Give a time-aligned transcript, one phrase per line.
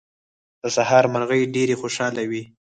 [0.61, 2.43] د سهار مرغۍ ډېرې خوشاله وې.